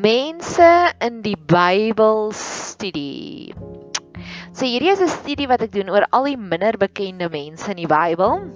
[0.00, 3.52] Mense in die Bybel studie.
[4.56, 7.76] So hierdie is 'n studie wat ek doen oor al die minder bekende mense in
[7.82, 8.48] die Bybel.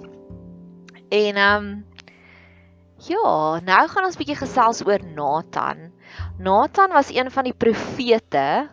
[1.13, 1.85] En ehm um,
[3.05, 5.91] ja, nou gaan ons bietjie gesels oor Nathan.
[6.41, 8.65] Nathan was een van die profete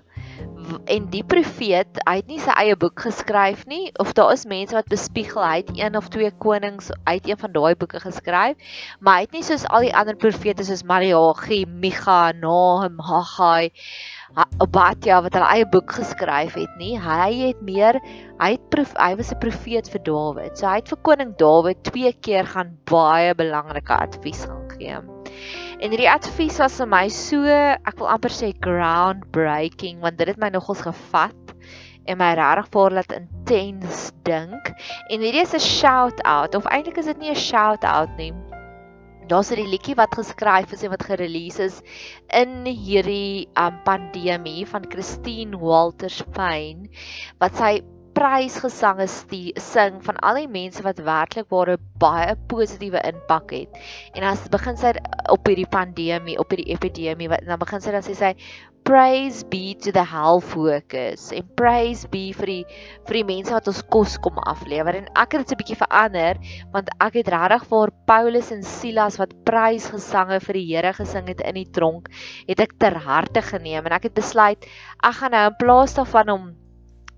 [0.86, 4.76] en die profeet, hy het nie sy eie boek geskryf nie of daar is mense
[4.76, 8.56] wat bespiegel hy het een of twee konings uit een van daai boeke geskryf,
[9.00, 13.72] maar hy het nie soos al die ander profete soos Maleagi, Micha, Nahum, Haggai,
[14.64, 16.94] Obadja wat hulle eie boek geskryf het nie.
[16.96, 17.98] Hy het meer
[18.40, 20.56] hy het prof, hy was 'n profeet vir Dawid.
[20.58, 25.21] So hy het vir koning Dawid twee keer gaan baie belangrike advies gaan gee.
[25.82, 30.38] En hierdie advies was vir my so, ek wil amper sê groundbreaking want dit het
[30.38, 31.54] my nogals gevat
[32.06, 34.70] en my regtig voor laat intens dink.
[35.10, 38.30] En hierdie is 'n shout out of eintlik is dit nie 'n shout out nie.
[39.26, 41.82] Daar's 'n liedjie wat geskryf is en wat gerelease is
[42.30, 46.86] in hierdie um, pandemie van Christine Walters Payne
[47.42, 47.82] wat sy
[48.16, 53.80] prysgesange sing van al die mense wat werklik ware baie positiewe impak het.
[54.14, 54.92] En as begin sy
[55.32, 58.34] op hierdie pandemie, op hierdie epidemie, wat dan begin sy dan sê sy
[58.84, 63.68] praise be to the health workers en praise be vir die vir die mense wat
[63.70, 64.98] ons kos kom aflewer.
[64.98, 66.40] En ek het dit 'n bietjie verander
[66.74, 71.40] want ek het regtig vir Paulus en Silas wat prysgesange vir die Here gesing het
[71.40, 72.08] in die tronk,
[72.48, 74.66] het ek ter harte geneem en ek het besluit
[75.02, 76.42] ek gaan nou in plaas daarvan om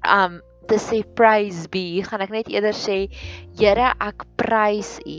[0.04, 2.98] um te sê praise be, gaan ek net eerder sê
[3.58, 5.18] Here, ek prys U.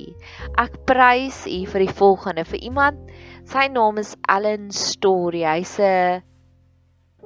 [0.62, 3.12] Ek prys U vir die volgende vir iemand.
[3.50, 5.44] Sy naam is Allen Story.
[5.46, 6.22] Hy's 'n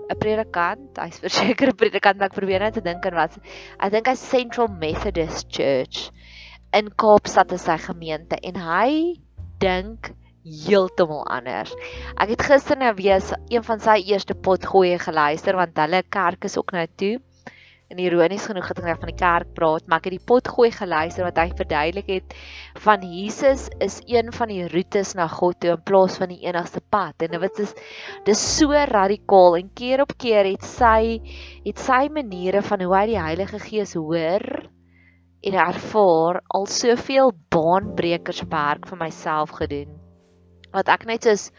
[0.10, 0.98] 'n predikant.
[0.98, 3.38] Hy's verseker 'n predikant, ek probeer net te dink aan wat.
[3.80, 6.10] Ek dink hy's Central Methodist Church
[6.74, 8.90] in Kaapstad is sy gemeente en hy
[9.62, 10.12] dink
[10.46, 11.72] heeltemal anders.
[12.18, 16.58] Ek het gister nou weer een van sy eerste potgoeie geluister want hulle kerk is
[16.58, 17.18] ook nou toe
[17.90, 20.70] en ironies genoeg het ek van die kerk praat, maar ek het die pot gooi
[20.74, 22.36] geluister wat hy verduidelik het
[22.84, 26.84] van Jesus is een van die roetes na God toe in plaas van die enigste
[26.94, 27.26] pad.
[27.26, 27.74] En dit is
[28.30, 31.18] dis so radikaal en keer op keer het sy
[31.66, 34.46] het sy maniere van hoe hy die Heilige Gees hoor
[35.40, 39.96] en ervaar al soveel baanbrekers werk vir myself gedoen.
[40.76, 41.50] Wat ek net soos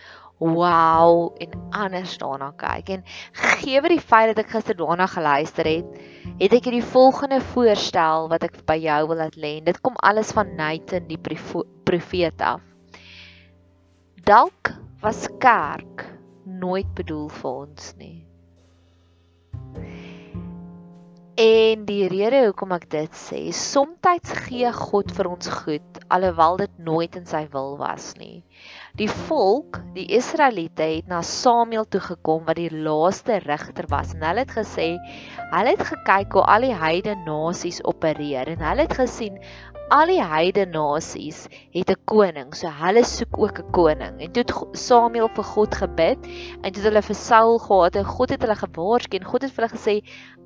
[0.41, 3.03] wow en anders daarna kyk en
[3.37, 5.99] gegee die feit dat ek gister daarna geluister het,
[6.41, 9.59] het ek hierdie volgende voorstel wat ek by jou wil laat lê.
[9.65, 12.65] Dit kom alles van Nathan die profeet af.
[14.25, 14.73] Dalk
[15.05, 16.07] was kerk
[16.45, 18.19] nooit bedoel vir ons nie.
[21.41, 26.79] En die rede hoekom ek dit sê, soms gee God vir ons goed alhoewel dit
[26.85, 28.43] nooit in sy wil was nie.
[28.99, 34.15] Die volk, die Israeliete het na Samuel toe gekom wat die laaste regter was.
[34.17, 34.89] En hulle het gesê
[35.53, 38.51] hulle het gekyk hoe al die heidene nasies opereer.
[38.51, 39.39] En hulle het gesien
[39.91, 44.21] al die heidene nasies het 'n koning, so hulle soek ook 'n koning.
[44.23, 46.19] En toe het Samuel vir God gebid
[46.63, 49.53] en toe het hulle vir Saul gehad en God het hulle gewaarsku en God het
[49.53, 49.95] vir hulle gesê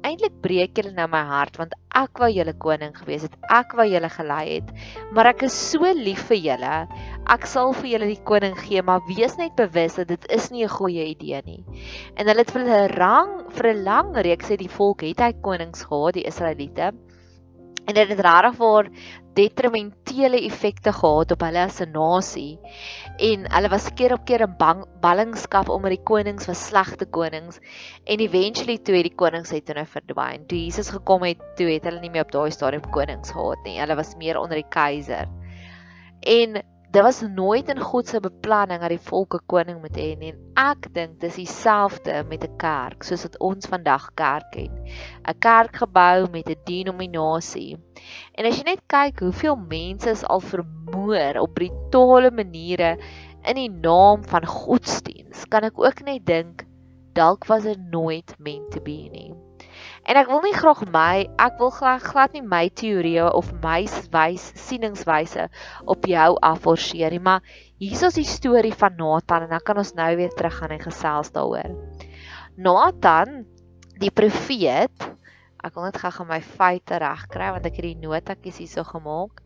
[0.03, 3.37] eintlik breek julle nou my hart want ek wou julle koning gewees het.
[3.51, 4.69] Ek wou julle gelei het.
[5.13, 6.89] Maar ek is so lief vir julle.
[7.29, 10.65] Ek sal vir julle die koning gee, maar wees net bewus dat dit is nie
[10.65, 11.65] 'n goeie idee nie.
[12.17, 15.33] En hulle het vir 'n rang vir 'n lang reeks het die volk het hy
[15.43, 16.93] konings gehad, die Israeliete.
[17.87, 18.91] En dit het regtig vir
[19.35, 22.59] detrimentele effekte gehad op hulle as 'n nasie.
[23.19, 27.61] En hulle was keer op keer in bang, ballingskap omdat die konings was slegte konings
[28.05, 30.47] en eventually toe het die konings uit hulle verdwyn.
[30.47, 33.81] Toe Jesus gekom het, toe het hulle nie meer op daai stadium konings gehad nie.
[33.81, 35.29] Hulle was meer onder die keiser.
[36.21, 36.63] En
[36.95, 40.29] Dit was nooit in God se beplanning dat die volke koning moet hê nie.
[40.55, 44.77] Ek dink dis dieselfde met 'n kerk soos wat ons vandag kerk het.
[45.27, 47.83] 'n Kerk gebou met 'n denominasie.
[48.39, 52.95] En as jy net kyk hoeveel mense is al vermoor op brutale maniere
[53.43, 56.63] in die naam van godsdiens, kan ek ook net dink
[57.13, 59.35] dalk was dit nooit meant to be nie.
[60.05, 63.87] En ek wil nie graag my, ek wil glad, glad nie my teorieë of my
[64.13, 65.47] wys sieningswyse
[65.89, 67.41] op jou afforceer nie, maar
[67.81, 71.33] hier is die storie van Nathan en dan kan ons nou weer teruggaan en gesels
[71.33, 71.73] daaroor.
[72.61, 73.47] Nathan,
[74.03, 75.07] die profeet,
[75.65, 79.41] ek wil net gou-gou my feite regkry want ek het die notatjies hierso gemaak.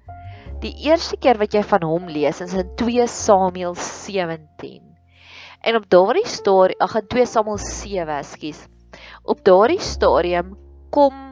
[0.64, 4.82] Die eerste keer wat jy van hom lees is in 2 Samuel 17.
[5.62, 8.66] En op daardie storie, ag in 2 Samuel 7, ekskuus
[9.28, 10.56] op daardie stadium
[10.90, 11.24] kom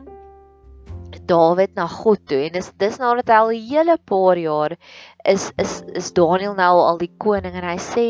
[1.26, 2.44] Dawid na God toe.
[2.46, 4.76] En dis dis nadat hy al 'n hele paar jaar
[5.24, 8.06] is is is Daniel nou al die koning en hy sê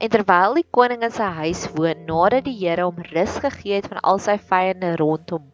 [0.00, 3.88] en terwyl die koning in sy huis woon nadat die Here hom rus gegee het
[3.92, 5.44] van al sy vyande rondom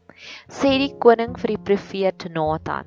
[0.59, 2.87] sê die koning vir die profeet Nathan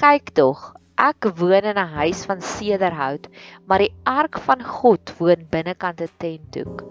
[0.00, 3.26] kyk tog Ek woon in 'n huis van sederhout,
[3.66, 6.84] maar die ark van God woon binnekant 'n tentdoek.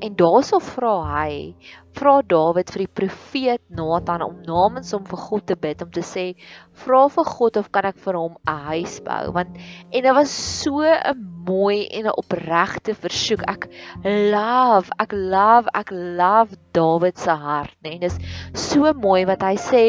[0.00, 1.54] En daaroor vra hy,
[1.92, 6.00] vra Dawid vir die profeet Nathan om namens hom vir God te bid om te
[6.00, 6.34] sê,
[6.72, 9.32] vra vir God of kan ek vir hom 'n huis bou?
[9.32, 9.56] Want
[9.92, 13.42] en dit was so 'n mooi en 'n opregte versoek.
[13.46, 13.68] Ek
[14.04, 17.90] love, ek love, ek love Dawid se hart, né?
[17.90, 17.98] Nee.
[17.98, 19.84] Dit is so mooi wat hy sê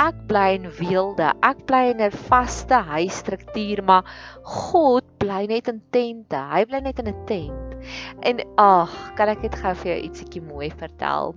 [0.00, 1.32] ek bly in weelde.
[1.42, 4.04] Ek bly in 'n vaste huisstruktuur, maar
[4.42, 6.36] God bly net in tente.
[6.36, 7.74] Hy bly net in 'n tent.
[8.22, 11.34] En ag, kan ek net gou vir jou ietsiekie mooi vertel?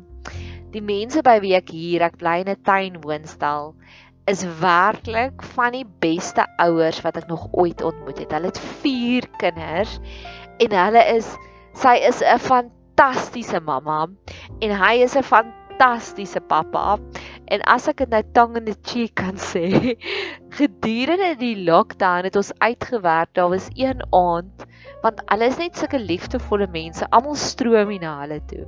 [0.72, 3.76] Die mense by wie ek hier, ek bly in 'n tuinwoonstel,
[4.28, 8.32] is werklik van die beste ouers wat ek nog ooit ontmoet het.
[8.32, 10.00] Hulle het 4 kinders
[10.60, 11.30] en hulle is
[11.78, 14.08] sy is 'n fantastiese mamma
[14.60, 16.98] en hy is 'n fantastiese pappa.
[17.48, 19.96] En as ek dit nou tang in die cheek kan sê,
[20.60, 23.34] gedurende die lockdown het ons uitgewerk.
[23.38, 24.68] Daar was een aand
[25.04, 27.06] want hulle is net sulke liefdevolle mense.
[27.14, 28.66] Almal stroom hier na hulle toe.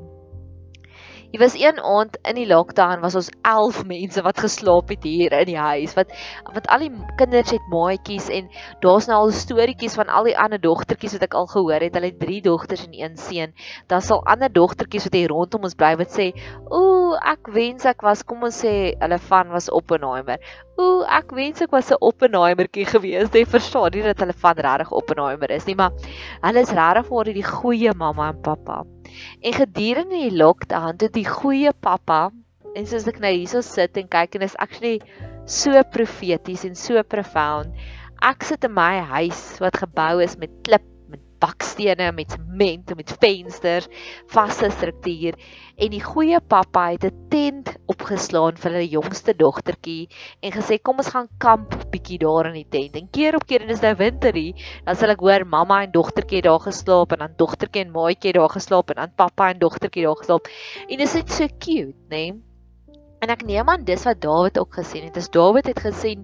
[1.30, 5.34] Hier was een aand in die lockdown was ons 11 mense wat geslaap het hier
[5.38, 5.94] in die huis.
[5.94, 6.10] Wat
[6.56, 8.48] wat al die kinders het maatjies en
[8.82, 11.94] daar's nou al storieetjies van al die ander dogtertjies wat ek al gehoor het.
[11.94, 13.54] Hulle het 3 dogters en een seun.
[13.94, 16.32] Daar sal ander dogtertjies wat hier rondom ons bly wat sê,
[16.74, 20.40] "Ooh, ek wens ek was, kom ons sê, hulle van was Oppenheimer.
[20.80, 24.92] Ooh, ek wens ek was 'n Oppenheimertjie gewees." Jy verstaan nie dat hulle van regtig
[25.00, 25.92] Oppenheimer is nie, maar
[26.46, 28.78] hulle is regtig vir die goeie mamma en pappa.
[29.44, 32.32] En gedurende die lockdown het die goeie pappa
[32.76, 35.02] en soos ek nou hierso sit en kyk en is actually
[35.46, 37.74] so profeties en so profound.
[38.22, 40.89] Ek sit in my huis wat gebou is met klip
[41.40, 43.88] bakstene met sement en met vensters,
[44.28, 45.38] vaste struktuur
[45.80, 50.10] en die goeie pappa het 'n tent opgeslaan vir hulle jongste dogtertjie
[50.42, 52.96] en gesê kom ons gaan kamp bietjie daar in die tent.
[52.96, 54.54] En keer op keer en dis nou winterie,
[54.86, 58.50] dan sal ek hoor mamma en dogtertjie daar geslaap en dan dogtertjie en maatjie daar
[58.50, 60.48] geslaap en dan pappa en dogtertjie daar geslaap.
[60.90, 62.32] En dit is so cute, né?
[62.32, 62.49] Nee?
[63.20, 65.18] En ek neem aan dis wat Dawid ook gesien het.
[65.20, 66.22] As Dawid het gesien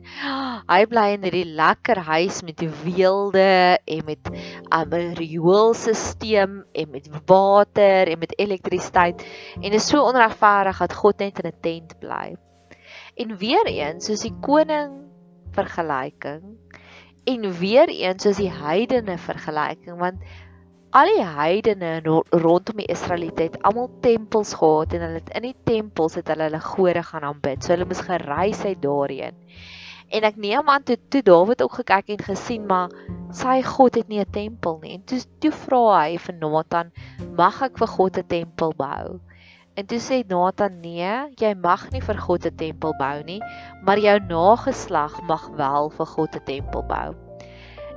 [0.72, 7.10] hy bly in hierdie lekker huis met die weelde en met 'n rioolstelsel en met
[7.28, 9.26] water en met elektrisiteit
[9.62, 12.38] en is so onregverdig dat God net in 'n tent bly.
[13.16, 14.92] En weer eens soos die koning
[15.52, 16.44] vergelyking
[17.26, 20.24] en weer eens soos die heidene vergelyking want
[20.96, 21.98] al die heidene
[22.32, 26.48] rondom die Israeliete het almal tempels gehad en hulle het in die tempels het hulle
[26.48, 27.66] hulle gode gaan aanbid.
[27.66, 29.36] So hulle moes gereis uit daarheen.
[30.16, 32.96] En ek neem aan toe toe Dawid ook gekyk en gesien maar
[33.36, 34.94] sy God het nie 'n tempel nie.
[34.96, 36.92] En toe toe vra hy vir Nathan,
[37.36, 39.20] "Mag ek vir God 'n tempel bou?"
[39.76, 43.42] En toe sê Nathan, "Nee, jy mag nie vir God 'n tempel bou nie,
[43.84, 47.25] maar jou nageslag mag wel vir God 'n tempel bou."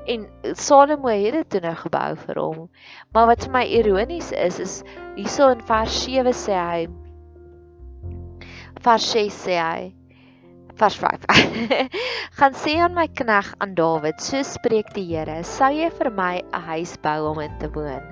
[0.08, 2.64] En Salomo het dit toe nou gebou vir hom.
[3.12, 4.80] Maar wat vir my ironies is is
[5.16, 6.88] hierso in vers 7 sê hy
[8.84, 9.80] vers 6 sê hy
[10.78, 11.24] vers 5
[12.38, 16.34] gaan sê aan my knegg aan Dawid so spreek die Here sou jy vir my
[16.42, 18.06] 'n huis bou om in te woon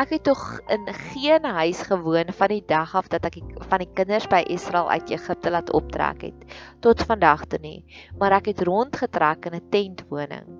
[0.00, 0.40] ek het tog
[0.72, 3.36] in geen huis gewoon van die dag af dat ek
[3.68, 7.84] van die kinders by Israel uit Egipte laat optrek het tot vandag toe nie
[8.16, 10.59] maar ek het rondgetrek in 'n tentwoning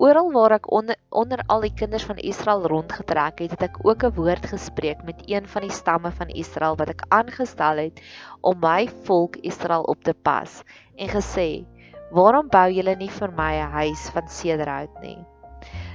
[0.00, 4.04] Oral waar ek onder, onder al die kinders van Israel rondgetrek het, het ek ook
[4.08, 8.00] 'n woord gespreek met een van die stamme van Israel wat ek aangestel het
[8.40, 10.62] om my volk Israel op te pas
[10.96, 11.66] en gesê:
[12.10, 15.18] "Waarom bou julle nie vir my 'n huis van sederhout nie?"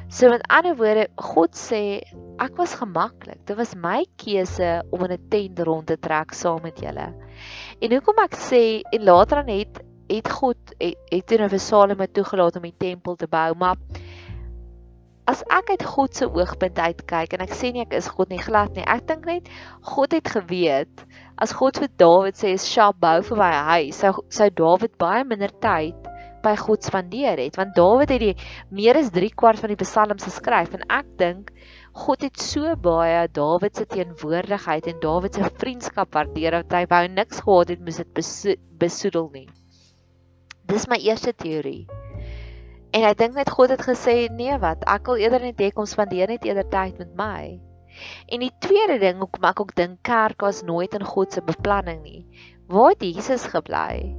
[0.07, 2.01] So met ander woorde, God sê
[2.37, 3.41] ek was gemaklik.
[3.45, 7.09] Dit was my keuse om in 'n tent rond te trek saam met julle.
[7.81, 11.61] En hoekom ek sê en later dan het het God het, het toe nou vir
[11.63, 13.77] Salomo toegelaat om die tempel te bou, maar
[15.29, 18.41] as ek uit God se oogpunt uitkyk en ek sê nie ek is God nie
[18.41, 18.85] glad nie.
[18.85, 19.49] Ek dink net
[19.89, 21.05] God het geweet
[21.41, 25.49] as God vir Dawid sê, "Shap bou vir my huis," sou sou Dawid baie minder
[25.49, 25.95] tyd
[26.43, 28.35] by God spandeer het, want Dawid het die
[28.69, 31.51] meer as 3 kwart van die psalms geskryf en ek dink
[32.05, 37.07] God het so baie Dawid se teenwoordigheid en Dawid se vriendskap waardeer dat hy wou
[37.07, 39.47] niks gehad het moes dit besoedel nie.
[40.65, 41.85] Dis my eerste teorie.
[42.95, 45.87] En ek dink net God het gesê nee wat, ek wil eerder net hê kom
[45.89, 47.41] spandeer net eerder tyd met my.
[48.31, 52.01] En die tweede ding hoekom ek ook dink kerk was nooit in God se beplanning
[52.03, 52.23] nie.
[52.71, 54.15] Waar het Jesus gebly?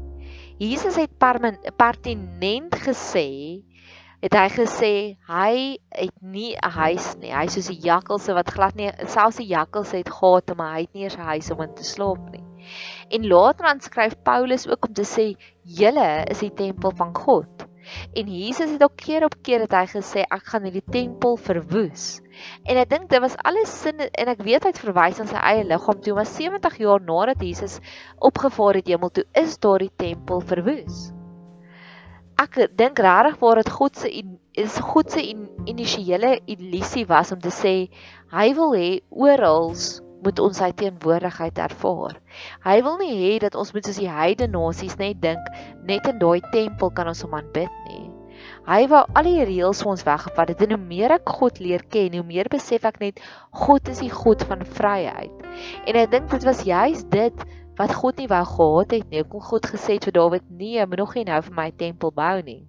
[0.61, 3.29] Jesus het pertinent gesê
[4.23, 4.93] het hy gesê
[5.29, 5.53] hy
[5.93, 7.33] het nie 'n huis nie.
[7.35, 10.95] Hy soos die jakkalse wat glad nie selfs die jakkalse het gate, maar hy het
[10.95, 12.45] nie eens 'n huis om in te slaap nie.
[13.11, 17.66] En later dan skryf Paulus ook om te sê julle is die tempel van God.
[18.18, 22.06] En Jesus het ook keer op keer het hy gesê ek gaan hierdie tempel verwoes.
[22.66, 25.38] En ek dink dit was alles sin en ek weet hy het verwys aan sy
[25.38, 27.78] eie liggaam toe, maar 70 jaar nadat Jesus
[28.18, 31.06] opgevaar het hemel toe, is daardie tempel verwoes
[32.37, 34.11] ek dink regtig waar dit God se
[34.61, 37.75] is God se in, initiële illusie was om te sê
[38.32, 39.73] hy wil hê oral
[40.25, 42.18] moet ons sy teenwoordigheid ervaar.
[42.64, 45.50] Hy wil nie hê dat ons moet soos die heidene nasies net dink
[45.88, 48.04] net in daai tempel kan ons hom aanbid nie.
[48.66, 51.85] Hy wou al die reëls vir ons weggevat het en hoe meer ek God leer
[51.94, 53.23] ken, hoe meer besef ek net
[53.64, 55.46] God is die God van vryheid.
[55.87, 57.46] En ek dink dit was juist dit
[57.80, 59.25] wat God nie wou gehad het nie.
[59.25, 62.12] Kom God gesê het vir Dawid: "Nee, jy moet nog nie nou vir my tempel
[62.12, 62.64] bou nie."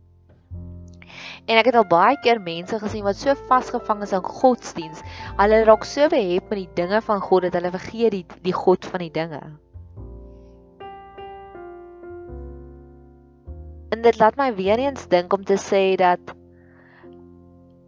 [1.48, 5.00] En ek het al baie keer mense gesien wat so vasgevang is aan godsdiens.
[5.40, 8.86] Hulle raak so behep met die dinge van God dat hulle vergeet die die God
[8.86, 9.40] van die dinge.
[13.96, 16.36] En dit laat my weer eens dink om te sê dat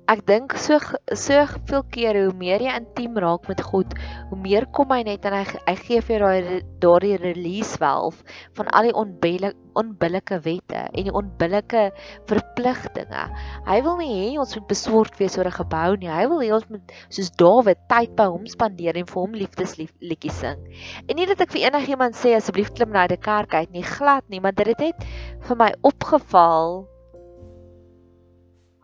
[0.10, 0.80] ek dink so
[1.14, 3.94] so veel keer hoe meer jy intiem raak met God,
[4.32, 8.26] hoe meer kom hy net en hy hy gee vir daai daardie release valve
[8.58, 11.84] van al die onbillike onbillike wette en die onbillike
[12.28, 13.24] verpligtinge.
[13.70, 16.10] Hy wil nie hê ons moet besorgd wees oor 'n gebou nie.
[16.10, 20.42] Hy wil hê ons moet soos Dawid tyd by hom spandeer en vir hom liefdesliedjies
[20.42, 20.60] sing.
[21.08, 24.26] En nie dat ek vir enigiemand sê asseblief klim na die kerk uit nie, glad
[24.28, 25.06] nie, maar dit het net
[25.48, 26.88] vir my opgeval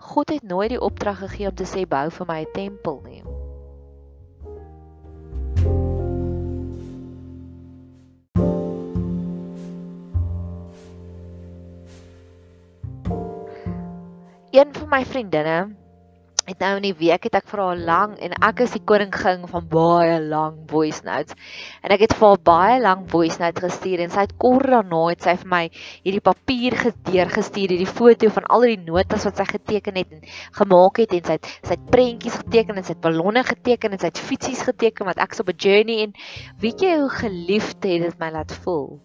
[0.05, 3.23] God het nooit die opdrag gegee om te sê bou vir my 'n tempel nie.
[14.51, 15.75] Een van my vriendinne
[16.45, 19.45] het nou in die week het ek vir haar lank en ek is die koningin
[19.49, 21.33] van baie lang voice notes.
[21.81, 25.01] En ek het vir haar baie lank voice note gestuur en sy het kort daarna
[25.09, 25.63] het sy vir my
[26.05, 30.21] hierdie papier gedeur gestuur hierdie foto van al die notas wat sy geteken het en
[30.59, 34.03] gemaak het en sy het sy het prentjies geteken en sy het ballonne geteken en
[34.05, 36.13] sy het fietsies geteken wat ek so op 'n journey en
[36.61, 38.99] weet jy hoe geliefd het dit my laat voel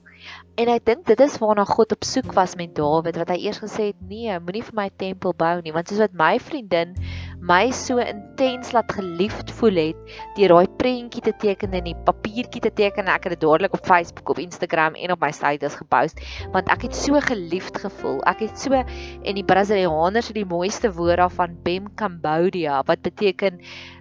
[0.59, 3.61] En ek dink dit is waarna God op soek was met Dawid wat hy eers
[3.63, 6.97] gesê het nee, moenie vir my tempel bou nie want soos wat my vriendin
[7.41, 12.61] my so intens laat geliefd voel het deur daai prentjie te teken en die papiertjie
[12.67, 15.79] te teken en ek het dit dadelik op Facebook of Instagram en op my status
[15.81, 16.21] gepost
[16.53, 18.21] want ek het so geliefd gevoel.
[18.29, 23.61] Ek het so en die Brasilianers het die mooiste woord daarvan Bem Cambodia wat beteken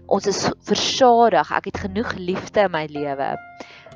[0.09, 1.51] ons is versadig.
[1.53, 3.35] Ek het genoeg liefde in my lewe.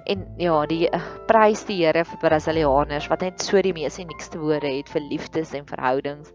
[0.05, 4.41] En ja, die uh, prys die Here vir Brasilianers wat net so die mees uniekste
[4.41, 6.33] woorde het vir liefdes en verhoudings.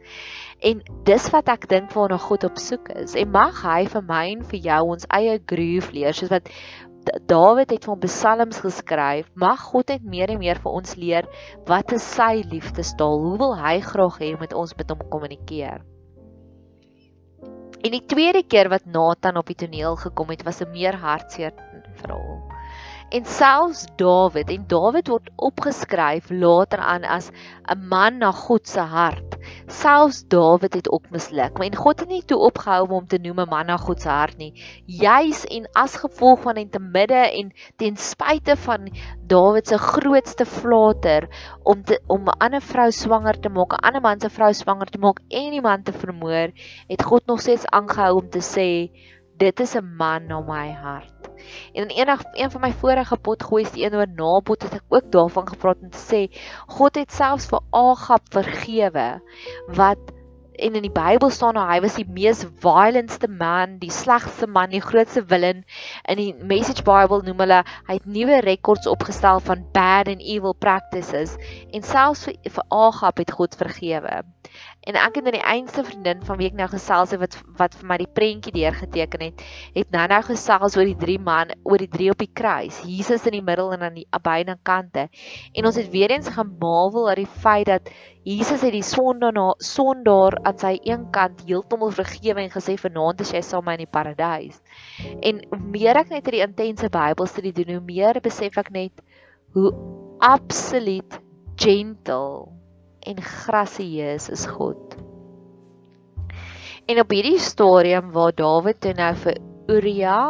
[0.65, 3.15] En dis wat ek dink waarna God op soek is.
[3.15, 6.49] En mag hy vir my en vir jou ons eie groove leer soos wat
[7.29, 9.29] Dawid het van psalms geskryf.
[9.35, 11.29] Mag God net meer en meer vir ons leer
[11.69, 13.23] wat is sy liefdestaal?
[13.23, 15.81] Hoe wil hy graag hê met ons met hom kommunikeer?
[17.79, 21.55] En die tweede keer wat Nathan op die toneel gekom het, was 'n meer hartseer
[22.03, 22.58] verhaal.
[23.09, 27.31] En selfs Dawid en Dawid word opgeskryf later aan as
[27.73, 29.39] 'n man na God se hart.
[29.67, 31.57] Selfs Dawid het ook misluk.
[31.59, 34.09] Maar God het nie toe opgehou om hom te noem 'n man na God se
[34.09, 34.53] hart nie.
[34.85, 38.93] Juis en as gevolg van en te midde en ten spyte van
[39.27, 41.29] Dawid se grootste flater
[41.63, 44.91] om te, om 'n ander vrou swanger te maak, 'n ander man se vrou swanger
[44.91, 46.53] te maak en iemand te vermoor,
[46.87, 48.93] het God nog steeds aangehou om te sê
[49.37, 51.18] dit is 'n man na my hart.
[51.73, 55.11] En in enig een van my vorige potgoeies die een oor Nabot het ek ook
[55.15, 56.23] daarvan gepraat om te sê
[56.67, 59.09] God het selfs vir Agab vergewe
[59.81, 60.15] wat
[60.59, 64.73] en in die Bybel staan nou hy was die mees violentste man, die slegste man,
[64.75, 65.63] die grootste villain.
[66.11, 70.57] In die Message Bible noem hulle hy het nuwe rekords opgestel van bad and evil
[70.59, 71.37] practices
[71.71, 74.23] en selfs vir, vir Agab het God vergewe.
[74.87, 77.75] En ek het in die einste vriendin van wie ek nou gesels het wat wat
[77.77, 79.43] vir my die prentjie deurgeteken het,
[79.75, 82.79] het nou nou gesels oor die drie man, oor die drie op die kruis.
[82.87, 85.09] Jesus in die middel en aan die beide kante.
[85.53, 87.91] En ons het weer eens gemarvel oor die feit dat
[88.29, 93.33] Jesus het die sondaar sondaar aan sy een kant heeltemal vergewe en gesê vanaand is
[93.33, 94.61] jy saam met my in die paradys.
[95.21, 99.05] En hoe meer ek net hierdie intense Bybelstudie doen, hoe meer besef ek net
[99.57, 99.73] hoe
[100.21, 101.21] absoluut
[101.57, 102.58] gentle
[103.07, 104.97] en grasieus is God.
[106.89, 110.21] En op hierdie stadium waar Dawid toe nou vir Uria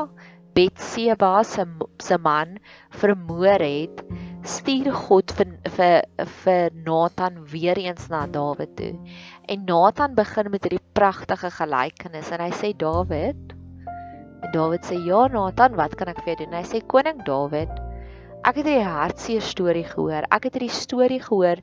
[0.59, 1.63] Betseba se
[2.03, 2.57] se man
[2.99, 4.01] vermoor het,
[4.43, 6.03] stuur God vir vir
[6.43, 8.97] vir Nathan weer eens na Dawid toe.
[9.47, 13.55] En Nathan begin met hierdie pragtige gelykenis en hy sê Dawid
[14.43, 16.59] En Dawid sê ja Nathan, wat kan ek vir jou doen?
[16.61, 17.73] Hy sê koning Dawid,
[18.47, 20.27] ek het hierdie hartseer storie gehoor.
[20.35, 21.63] Ek het hierdie storie gehoor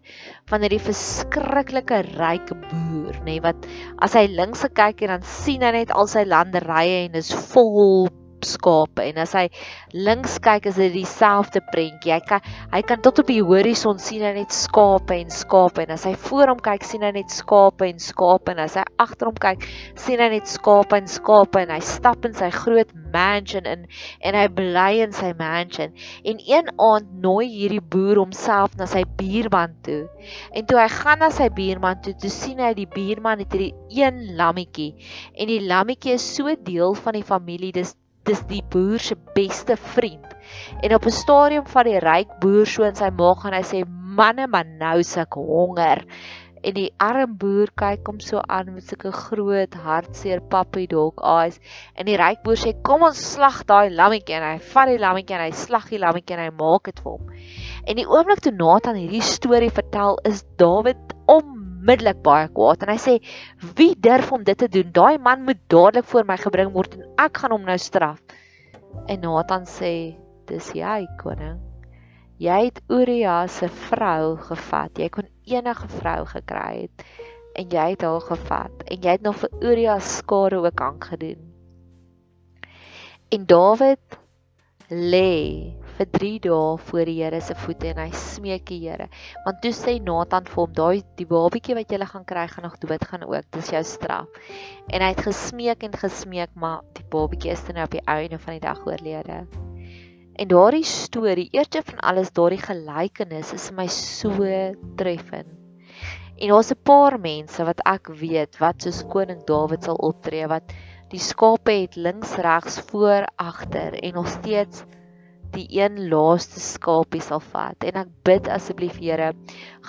[0.51, 3.67] van hierdie verskriklike ryk boer, nê, nee, wat
[4.05, 8.09] as hy links kyk en dan sien hy net al sy landerye en is vol
[8.45, 9.45] skape en as hy
[9.93, 12.13] links kyk is dit dieselfde prentjie.
[12.15, 15.95] Hy kan hy kan tot op die horison sien hy net skape en skape en
[15.95, 19.31] as hy voor hom kyk sien hy net skape en skape en as hy agter
[19.31, 19.65] hom kyk
[19.99, 23.85] sien hy net skape en skape en hy stap in sy groot mansion in
[24.25, 25.93] en hy bly in sy mansion.
[26.27, 30.03] En een aand nooi hierdie boer homself na sy buurman toe.
[30.55, 33.73] En toe hy gaan na sy buurman toe, toe sien hy die buurman het hierdie
[33.95, 34.91] een lammetjie
[35.35, 37.73] en die lammetjie is so deel van die familie.
[37.75, 37.95] Dis
[38.25, 40.33] dis die boer se beste vriend.
[40.81, 43.83] En op 'n stadium van die ryk boer so in sy maag gaan hy sê
[44.17, 46.05] manne maar nou se ek honger.
[46.65, 51.59] En die arm boer kyk hom so aan met sulke groot hartseer puppy dog eyes.
[51.93, 55.35] En die ryk boer sê kom ons slag daai lammetjie en hy vat die lammetjie
[55.37, 57.29] en hy slag die lammetjie en hy maak dit vir hom.
[57.85, 62.89] En die oomblik toe Nathan hierdie storie vertel is Dawid om onmiddellik baie kwaad en
[62.95, 63.13] hy sê
[63.77, 64.89] wie durf om dit te doen?
[64.91, 68.17] Daai man moet dadelik voor my gebring word en ek gaan hom nou straf.
[69.07, 70.17] En Nathan sê
[70.49, 71.61] dis jy koning.
[72.41, 74.97] Jy het Uria se vrou gevat.
[74.97, 77.05] Jy kon enige vrou gekry het
[77.55, 81.39] en jy het haar gevat en jy het nog vir Uria skade ook aangedoen.
[83.31, 84.17] En Dawid
[84.89, 89.07] lê vir 3 dae voor die Here se voete en hy smeek die Here.
[89.45, 92.77] Want toe sê Nathan vir hom, daai die babietjie wat jy gaan kry gaan nog
[92.83, 93.47] dood gaan ook.
[93.55, 94.27] Dis jou straf.
[94.91, 98.39] En hy het gesmeek en gesmeek, maar die babietjie is dan nou op die einde
[98.39, 99.45] van die dag oorlede.
[100.35, 104.49] En daardie storie, eerste van alles, daardie gelykenis is my so
[104.99, 105.53] treffend.
[106.35, 110.73] En daar's 'n paar mense wat ek weet wat soos koning Dawid sal optree wat
[111.09, 114.83] die skape het links, regs, voor, agter en nog steeds
[115.55, 117.85] die een laaste skapie sal vat.
[117.87, 119.31] En ek bid asseblief Here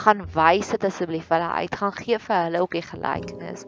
[0.00, 1.28] gaan wys dit asseblief.
[1.32, 3.66] Hulle uit gaan gee vir hulle ook die gelykenis.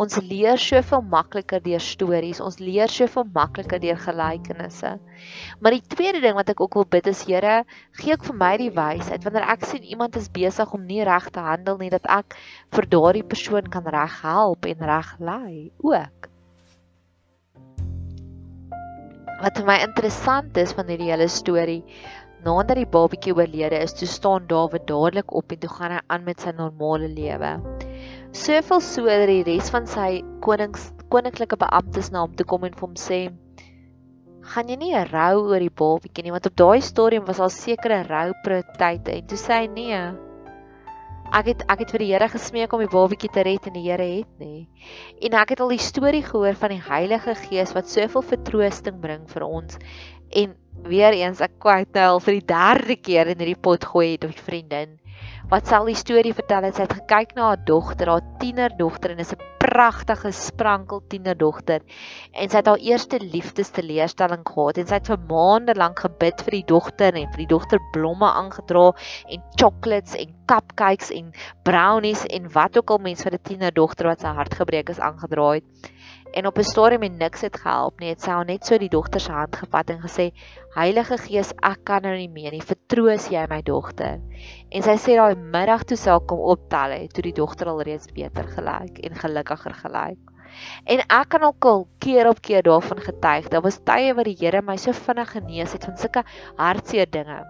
[0.00, 2.42] Ons leer soveel makliker deur stories.
[2.44, 4.96] Ons leer soveel makliker deur gelykenisse.
[5.60, 7.62] Maar die tweede ding wat ek ook wil bid is Here
[8.00, 9.24] gee ek vir my die wysheid.
[9.24, 12.38] Wanneer ek sien iemand is besig om nie reg te handel nie dat ek
[12.74, 16.33] vir daardie persoon kan reg help en reg lei ook
[19.42, 21.82] wat vir my interessant is van hierdie hele storie,
[22.44, 26.26] nadat die babatjie oorlede is, toe staan Dawid dadelik op en toe gaan hy aan
[26.26, 27.54] met sy normale lewe.
[28.34, 32.74] Soveel so dat die res van sy konings koninklike beamptes na hom toe kom en
[32.74, 33.20] vir hom sê:
[34.52, 38.02] "Gaan jy nie rou oor die babatjie nie, want op daai stadium was al sekere
[38.08, 40.00] rouprotye." En toe sê hy: "Nee,
[41.34, 43.84] Ek het ek het vir die Here gesmeek om die babatjie te red en die
[43.88, 44.68] Here het nie.
[45.26, 49.24] En ek het al die storie gehoor van die Heilige Gees wat soveel vertroosting bring
[49.32, 49.80] vir ons.
[50.30, 50.54] En
[50.86, 54.44] weer eens ek kwyt nou vir die derde keer in hierdie pot gooi het op
[54.46, 54.94] vriendin
[55.50, 59.20] wat sal die storie vertel het sy het gekyk na haar dogter, haar tienerdogter en
[59.24, 61.80] is 'n pragtige sprankel tienerdogter
[62.32, 66.56] en sy het haar eerste liefdesteleerstelling gehad en sy het vir maande lank gebid vir
[66.58, 68.92] die dogter en vir die dogter blomme aangedra
[69.28, 71.32] en chocolates en cupcakes en
[71.64, 75.52] brownies en wat ook al mens vir 'n tienerdogter wat sy hart gebreek is aangedra
[75.54, 75.64] het
[76.34, 78.08] en op 'n stadium het niks het gehelp nie.
[78.08, 80.32] Het sy al net so die dogter se hand gevat en gesê:
[80.74, 82.62] "Heilige Gees, ek kan nou nie meer nie.
[82.62, 84.20] Vertroos jy my dogter."
[84.70, 88.10] En sy sê daai middag toe sy kom optel het, toe die dogter al reeds
[88.14, 90.20] beter gelyk en gelukkiger gelyk.
[90.86, 93.48] En ek kan ook al keer op keer daarvan getuig.
[93.50, 96.22] Daar was tye wat die Here my so vinnig genees het van sulke
[96.56, 97.42] hartseer dinge.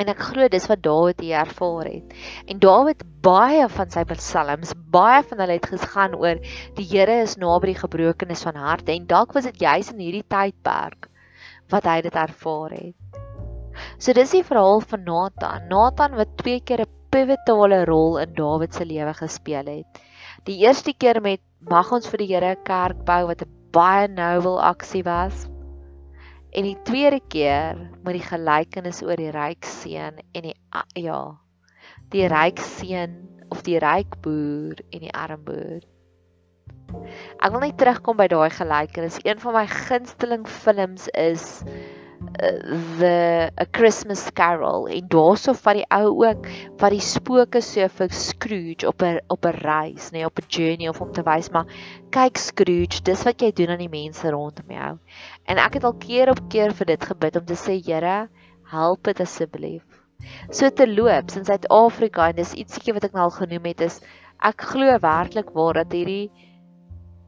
[0.00, 2.16] En ek glo dis wat Dawid hier ervaar het.
[2.50, 6.40] En Dawid baie van sy psalms, baie van hulle het gegaan oor
[6.78, 10.26] die Here is naby die gebrokenes van hart en dalk was dit juis in hierdie
[10.26, 11.10] tydperk
[11.70, 13.01] wat hy dit ervaar het.
[13.98, 15.68] So dis die verhaal van Nathan.
[15.68, 20.00] Nathan wat twee keer 'n pivotale rol in Dawid se lewe gespeel het.
[20.44, 24.08] Die eerste keer met mag ons vir die Here 'n kerk bou wat 'n baie
[24.08, 25.46] noble aksie was.
[26.52, 30.56] En die tweede keer met die gelykenis oor die ryk seun en die
[30.94, 31.38] ja,
[32.10, 33.14] die ryk seun
[33.50, 35.80] of die ryk boer en die arm boer.
[37.40, 39.20] Ek wil net terugkom by daai gelykenis.
[39.24, 41.62] Een van my gunsteling films is
[42.98, 46.46] the a Christmas Carol en daarso van die ou ook
[46.80, 50.48] wat die spooke so vir Scrooge op 'n op 'n reis, nê, nee, op 'n
[50.48, 51.66] journey of om te wys maar
[52.10, 54.98] kyk Scrooge, dis wat jy doen aan die mense rondom jou.
[55.46, 58.28] En ek het al keer op keer vir dit gebid om te sê Here,
[58.64, 59.82] help dit asseblief.
[60.50, 64.00] So te loop in Suid-Afrika en dis ietsiekie wat ek nou al genoem het is
[64.42, 66.30] ek glo werklik waar dat hierdie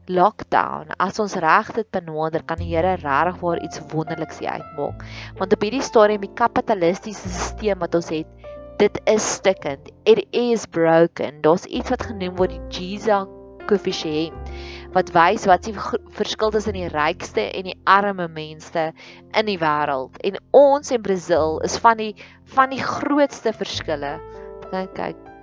[0.09, 5.05] lockdown as ons reg dit benader kan die Here regtig waar iets wonderliks uitmaak.
[5.39, 9.89] Want op hierdie stadium die kapitalistiese stelsel wat ons het, dit is stikkend.
[10.03, 11.41] It is broken.
[11.41, 13.31] Daar's iets wat genoem word die Jesus
[13.65, 14.53] koëffisiënt
[14.95, 15.73] wat wys wat die
[16.15, 18.87] verskil tussen die rykste en die arme mense
[19.35, 20.15] in die wêreld.
[20.23, 22.13] En ons in Brasil is van die
[22.55, 24.15] van die grootste verskille.
[24.69, 25.34] Kyk, kyk.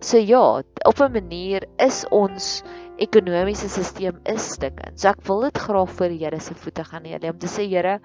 [0.00, 2.62] So ja, op 'n manier is ons
[2.96, 5.00] ekonomiese stelsel is stukkend.
[5.00, 7.68] So ek wil dit graag voor die Here se voete gaan neer om te sê
[7.68, 8.00] Here,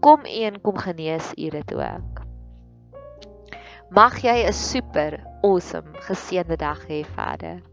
[0.00, 2.22] kom U en kom genees U dit ook.
[3.90, 7.69] Mag jy 'n super awesome geseënde dag hê verder.